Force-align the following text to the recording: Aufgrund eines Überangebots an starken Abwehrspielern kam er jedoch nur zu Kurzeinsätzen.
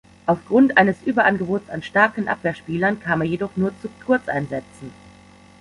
Aufgrund 0.25 0.77
eines 0.77 0.95
Überangebots 1.05 1.69
an 1.69 1.83
starken 1.83 2.27
Abwehrspielern 2.27 2.99
kam 2.99 3.21
er 3.21 3.27
jedoch 3.27 3.55
nur 3.55 3.71
zu 3.83 3.89
Kurzeinsätzen. 4.03 4.91